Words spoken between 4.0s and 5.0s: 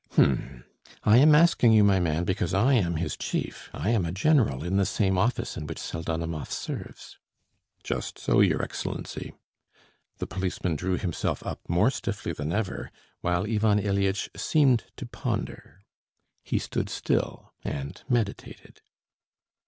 a general in the